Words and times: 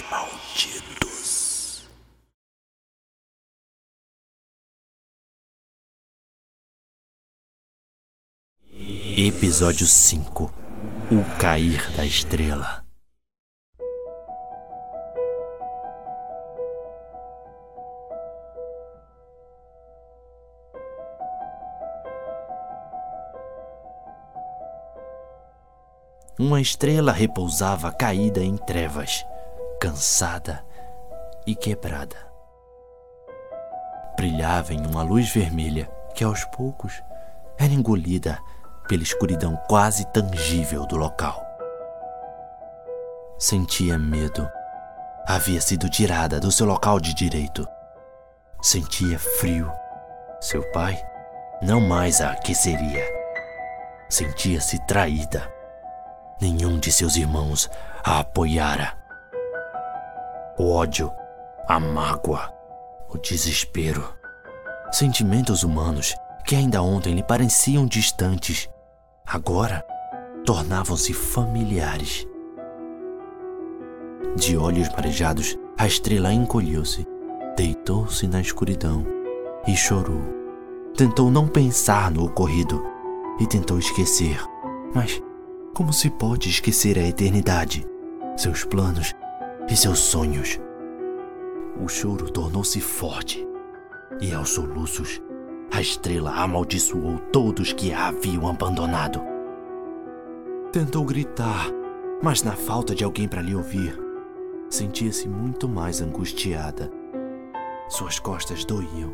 Os 0.00 0.10
Malditos. 0.10 1.88
Episódio 9.16 9.86
5 9.86 10.50
O 11.10 11.38
Cair 11.38 11.90
da 11.96 12.04
Estrela. 12.06 12.84
Uma 26.38 26.58
estrela 26.58 27.12
repousava 27.12 27.92
caída 27.92 28.42
em 28.42 28.56
trevas, 28.56 29.26
cansada 29.80 30.62
e 31.46 31.56
quebrada. 31.56 32.16
Brilhava 34.14 34.74
em 34.74 34.86
uma 34.86 35.02
luz 35.02 35.32
vermelha 35.32 35.90
que 36.14 36.22
aos 36.22 36.44
poucos 36.44 37.02
era 37.58 37.72
engolida 37.72 38.38
pela 38.86 39.02
escuridão 39.02 39.56
quase 39.68 40.04
tangível 40.12 40.86
do 40.86 40.96
local. 40.96 41.42
Sentia 43.38 43.98
medo. 43.98 44.46
Havia 45.26 45.60
sido 45.60 45.88
tirada 45.88 46.38
do 46.38 46.52
seu 46.52 46.66
local 46.66 47.00
de 47.00 47.14
direito. 47.14 47.66
Sentia 48.60 49.18
frio. 49.18 49.72
Seu 50.40 50.62
pai 50.72 51.00
não 51.62 51.80
mais 51.80 52.20
a 52.20 52.32
aqueceria. 52.32 53.04
Sentia-se 54.10 54.78
traída 54.86 55.50
nenhum 56.40 56.78
de 56.78 56.90
seus 56.90 57.16
irmãos 57.16 57.70
a 58.04 58.20
apoiara. 58.20 58.99
O 60.62 60.72
ódio, 60.72 61.10
a 61.66 61.80
mágoa, 61.80 62.52
o 63.08 63.16
desespero. 63.16 64.06
Sentimentos 64.92 65.62
humanos 65.62 66.14
que 66.44 66.54
ainda 66.54 66.82
ontem 66.82 67.14
lhe 67.14 67.22
pareciam 67.22 67.86
distantes, 67.86 68.68
agora 69.24 69.82
tornavam-se 70.44 71.14
familiares. 71.14 72.26
De 74.36 74.54
olhos 74.54 74.90
marejados, 74.90 75.56
a 75.78 75.86
estrela 75.86 76.30
encolheu-se, 76.30 77.06
deitou-se 77.56 78.28
na 78.28 78.42
escuridão 78.42 79.06
e 79.66 79.74
chorou. 79.74 80.20
Tentou 80.94 81.30
não 81.30 81.48
pensar 81.48 82.10
no 82.10 82.26
ocorrido 82.26 82.84
e 83.40 83.46
tentou 83.46 83.78
esquecer, 83.78 84.38
mas 84.94 85.22
como 85.74 85.90
se 85.90 86.10
pode 86.10 86.50
esquecer 86.50 86.98
a 86.98 87.08
eternidade, 87.08 87.86
seus 88.36 88.62
planos 88.62 89.14
seus 89.76 89.98
sonhos? 89.98 90.58
O 91.82 91.88
choro 91.88 92.30
tornou-se 92.30 92.80
forte 92.80 93.46
e, 94.20 94.32
aos 94.32 94.50
soluços, 94.50 95.20
a 95.70 95.80
estrela 95.80 96.32
amaldiçoou 96.32 97.18
todos 97.32 97.72
que 97.72 97.92
a 97.92 98.08
haviam 98.08 98.48
abandonado. 98.48 99.20
Tentou 100.72 101.04
gritar, 101.04 101.66
mas 102.22 102.42
na 102.42 102.52
falta 102.52 102.94
de 102.94 103.04
alguém 103.04 103.28
para 103.28 103.42
lhe 103.42 103.54
ouvir, 103.54 103.98
sentia-se 104.68 105.28
muito 105.28 105.68
mais 105.68 106.00
angustiada. 106.00 106.90
Suas 107.88 108.18
costas 108.18 108.64
doíam, 108.64 109.12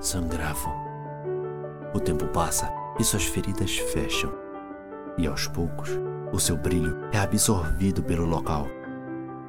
sangravam. 0.00 0.72
O 1.94 2.00
tempo 2.00 2.26
passa 2.28 2.72
e 2.98 3.04
suas 3.04 3.24
feridas 3.24 3.76
fecham 3.76 4.32
e 5.18 5.26
aos 5.26 5.46
poucos 5.46 5.90
o 6.32 6.38
seu 6.38 6.56
brilho 6.56 6.96
é 7.12 7.18
absorvido 7.18 8.02
pelo 8.02 8.24
local. 8.24 8.66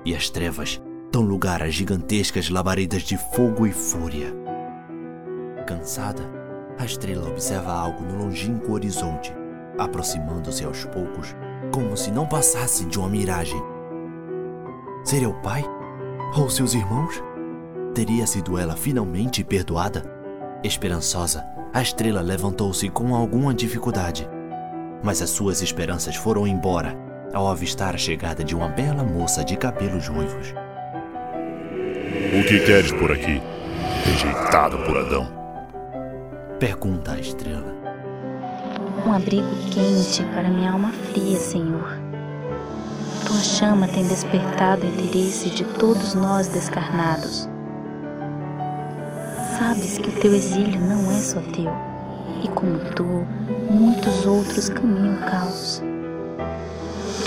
E 0.06 0.16
as 0.16 0.30
trevas 0.30 0.82
dão 1.12 1.22
lugar 1.22 1.62
a 1.62 1.70
gigantescas 1.70 2.50
labaredas 2.50 3.04
de 3.04 3.18
fogo 3.18 3.68
e 3.68 3.72
fúria. 3.72 4.34
Cansada, 5.68 6.24
a 6.78 6.86
estrela 6.86 7.30
observa 7.30 7.72
algo 7.72 8.04
no 8.04 8.24
longínquo 8.24 8.74
horizonte, 8.74 9.34
aproximando-se 9.78 10.64
aos 10.64 10.86
poucos, 10.86 11.36
como 11.72 11.96
se 11.96 12.12
não 12.12 12.28
passasse 12.28 12.86
de 12.86 12.98
uma 12.98 13.10
miragem. 13.10 13.62
Seria 15.04 15.30
o 15.30 15.42
pai? 15.42 15.64
Ou 16.38 16.50
seus 16.50 16.74
irmãos? 16.74 17.22
Teria 17.94 18.26
sido 18.26 18.58
ela 18.58 18.76
finalmente 18.76 19.44
perdoada? 19.44 20.04
Esperançosa, 20.64 21.44
a 21.74 21.82
estrela 21.82 22.22
levantou-se 22.22 22.90
com 22.90 23.16
alguma 23.16 23.54
dificuldade 23.54 24.28
mas 25.04 25.22
as 25.22 25.30
suas 25.30 25.62
esperanças 25.62 26.16
foram 26.16 26.46
embora 26.46 26.96
ao 27.34 27.48
avistar 27.48 27.96
a 27.96 27.98
chegada 27.98 28.44
de 28.44 28.56
uma 28.56 28.68
bela 28.68 29.04
moça 29.04 29.44
de 29.44 29.56
cabelos 29.58 30.08
ruivos. 30.08 30.54
O 32.38 32.44
que 32.48 32.60
queres 32.60 32.92
por 32.92 33.12
aqui, 33.12 33.42
rejeitado 34.06 34.78
por 34.80 34.98
Adão? 34.98 35.28
Pergunta 36.60 37.14
a 37.14 37.20
estrela. 37.20 37.74
Um 39.06 39.14
abrigo 39.14 39.50
quente 39.72 40.24
para 40.34 40.50
minha 40.50 40.72
alma 40.72 40.92
fria, 40.92 41.38
Senhor. 41.38 41.98
Tua 43.26 43.40
chama 43.40 43.88
tem 43.88 44.06
despertado 44.08 44.86
o 44.86 44.90
interesse 44.90 45.50
de 45.50 45.64
todos 45.64 46.14
nós 46.14 46.48
descarnados. 46.48 47.50
Sabes 49.58 49.98
que 49.98 50.10
o 50.10 50.20
teu 50.20 50.34
exílio 50.34 50.80
não 50.82 51.12
é 51.12 51.20
só 51.20 51.40
teu 51.54 51.92
e 52.44 52.48
como 52.50 52.80
tu, 52.96 53.26
muitos 53.70 54.26
outros 54.26 54.70
caminham 54.70 55.18
caos. 55.18 55.82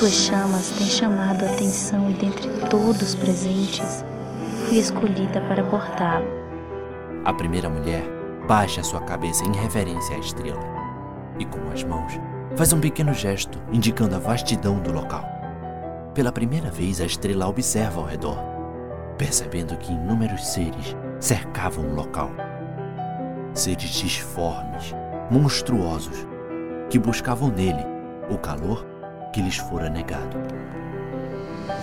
Tuas 0.05 0.13
chamas 0.13 0.69
têm 0.73 0.87
chamado 0.87 1.47
a 1.47 1.51
atenção 1.51 2.11
e 2.11 2.13
dentre 2.13 2.47
todos 2.69 3.15
presentes, 3.15 4.05
fui 4.69 4.77
escolhida 4.77 5.41
para 5.49 5.65
portá-lo. 5.65 6.27
A 7.25 7.33
primeira 7.33 7.71
mulher 7.71 8.05
baixa 8.47 8.83
sua 8.83 9.01
cabeça 9.01 9.47
em 9.47 9.57
reverência 9.57 10.15
à 10.15 10.19
estrela 10.19 10.61
e 11.39 11.47
com 11.47 11.71
as 11.73 11.83
mãos 11.85 12.21
faz 12.55 12.75
um 12.75 12.81
pequeno 12.81 13.15
gesto 13.15 13.59
indicando 13.73 14.15
a 14.15 14.19
vastidão 14.19 14.79
do 14.79 14.93
local. 14.93 15.25
Pela 16.13 16.31
primeira 16.31 16.71
vez 16.71 17.01
a 17.01 17.07
estrela 17.07 17.49
observa 17.49 18.03
ao 18.03 18.07
redor, 18.07 18.37
percebendo 19.17 19.75
que 19.79 19.91
inúmeros 19.91 20.49
seres 20.49 20.95
cercavam 21.19 21.83
o 21.83 21.95
local. 21.95 22.31
Seres 23.55 23.89
disformes, 23.89 24.95
monstruosos 25.31 26.27
que 26.91 26.99
buscavam 26.99 27.49
nele 27.49 27.87
o 28.29 28.37
calor 28.37 28.93
que 29.35 29.43
lhes 29.43 29.57
fora 29.57 29.91
negado. 29.91 30.39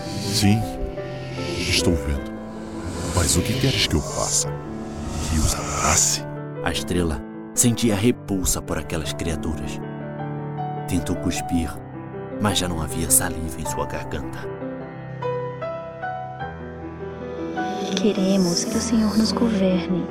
Sim, 0.07 0.61
estou 1.59 1.93
vendo. 1.93 2.31
Mas 3.13 3.35
o 3.35 3.41
que 3.41 3.59
queres 3.59 3.87
que 3.87 3.95
eu 3.95 4.01
faça? 4.01 4.47
Que 5.29 5.37
os 5.37 5.53
abrace? 5.53 6.23
A 6.63 6.71
estrela 6.71 7.21
sentia 7.53 7.93
repulsa 7.93 8.61
por 8.61 8.77
aquelas 8.77 9.11
criaturas. 9.11 9.81
Tentou 10.87 11.13
cuspir, 11.17 11.69
mas 12.41 12.57
já 12.57 12.69
não 12.69 12.81
havia 12.81 13.11
saliva 13.11 13.59
em 13.59 13.65
sua 13.65 13.85
garganta. 13.85 14.39
Queremos 17.97 18.63
que 18.63 18.77
o 18.77 18.81
Senhor 18.81 19.17
nos 19.17 19.33
governe, 19.33 20.07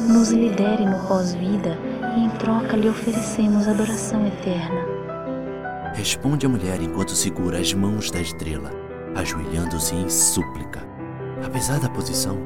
nos 0.00 0.30
lidere 0.30 0.84
no 0.84 1.08
pós-vida 1.08 1.74
e 2.18 2.24
em 2.24 2.30
troca 2.36 2.76
lhe 2.76 2.90
oferecemos 2.90 3.66
adoração 3.66 4.26
eterna. 4.26 5.01
Responde 5.94 6.46
a 6.46 6.48
mulher 6.48 6.80
enquanto 6.80 7.10
segura 7.10 7.58
as 7.58 7.74
mãos 7.74 8.10
da 8.10 8.20
estrela, 8.20 8.70
ajoelhando-se 9.14 9.94
em 9.94 10.08
súplica. 10.08 10.82
Apesar 11.44 11.78
da 11.80 11.88
posição, 11.88 12.38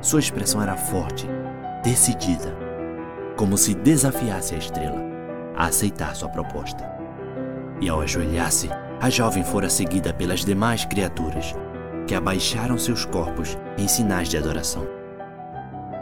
sua 0.00 0.20
expressão 0.20 0.60
era 0.62 0.76
forte, 0.76 1.26
decidida, 1.82 2.56
como 3.36 3.56
se 3.56 3.74
desafiasse 3.74 4.54
a 4.54 4.58
estrela 4.58 5.06
a 5.56 5.66
aceitar 5.66 6.14
sua 6.14 6.28
proposta. 6.28 6.86
E 7.80 7.88
ao 7.88 8.00
ajoelhar-se, 8.02 8.68
a 9.00 9.10
jovem 9.10 9.42
fora 9.42 9.70
seguida 9.70 10.12
pelas 10.12 10.44
demais 10.44 10.84
criaturas, 10.84 11.54
que 12.06 12.14
abaixaram 12.14 12.78
seus 12.78 13.04
corpos 13.04 13.56
em 13.78 13.88
sinais 13.88 14.28
de 14.28 14.36
adoração. 14.36 14.86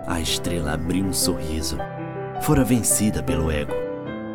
A 0.07 0.21
estrela 0.21 0.73
abriu 0.73 1.05
um 1.05 1.13
sorriso 1.13 1.79
fora 2.43 2.65
vencida 2.65 3.23
pelo 3.23 3.51
ego. 3.51 3.73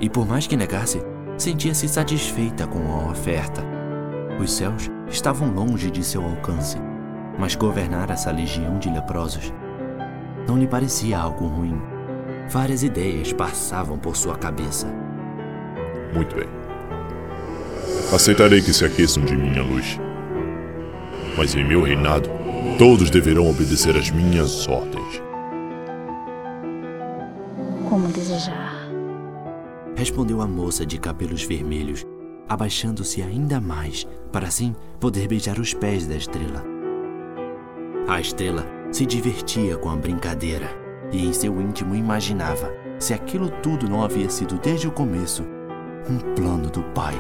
E 0.02 0.10
por 0.10 0.26
mais 0.26 0.48
que 0.48 0.58
negasse, 0.58 1.02
sentia-se 1.40 1.88
satisfeita 1.88 2.68
com 2.68 2.80
a 2.92 3.12
oferta. 3.12 3.64
Os 4.40 4.52
céus 4.52 4.90
estavam 5.10 5.52
longe 5.52 5.90
de 5.90 6.04
seu 6.04 6.24
alcance, 6.24 6.78
mas 7.38 7.56
governar 7.56 8.10
essa 8.12 8.32
legião 8.32 8.78
de 8.78 8.90
leprosos 8.90 9.54
não 10.48 10.58
lhe 10.58 10.68
parecia 10.68 11.18
algo 11.18 11.48
ruim. 11.48 11.82
Várias 12.50 12.84
ideias 12.84 13.34
passavam 13.34 13.98
por 13.98 14.16
sua 14.16 14.36
cabeça. 14.36 14.88
Muito 16.14 16.36
bem. 16.36 16.50
Aceitarei 18.14 18.62
que 18.62 18.74
se 18.74 18.84
aqueçam 18.86 19.24
de 19.24 19.36
minha 19.36 19.64
luz. 19.64 20.00
Mas 21.38 21.56
em 21.56 21.64
meu 21.64 21.84
reinado, 21.84 22.30
todos 22.78 23.10
deverão 23.10 23.50
obedecer 23.50 23.96
às 23.96 24.10
minhas 24.10 24.68
ordens 24.68 25.30
como 27.90 28.08
desejar. 28.10 28.69
Respondeu 30.00 30.42
a 30.42 30.48
moça 30.48 30.86
de 30.86 30.98
cabelos 30.98 31.44
vermelhos, 31.44 32.06
abaixando-se 32.48 33.22
ainda 33.22 33.60
mais 33.60 34.08
para 34.32 34.48
assim 34.48 34.74
poder 34.98 35.28
beijar 35.28 35.60
os 35.60 35.74
pés 35.74 36.08
da 36.08 36.16
estrela. 36.16 36.64
A 38.08 38.22
estrela 38.22 38.66
se 38.94 39.06
divertia 39.06 39.76
com 39.76 39.90
a 39.90 39.98
brincadeira 39.98 40.70
e 41.12 41.26
em 41.26 41.34
seu 41.34 41.60
íntimo 41.60 41.94
imaginava 41.94 42.72
se 42.98 43.14
aquilo 43.14 43.50
tudo 43.62 43.90
não 43.90 44.02
havia 44.02 44.30
sido 44.30 44.58
desde 44.58 44.88
o 44.88 44.92
começo 44.92 45.44
um 46.10 46.18
plano 46.34 46.70
do 46.70 46.82
pai 46.94 47.16